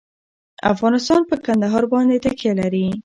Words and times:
افغانستان 0.73 1.21
په 1.29 1.35
کندهار 1.45 1.83
باندې 1.93 2.21
تکیه 2.25 2.53
لري. 2.59 2.85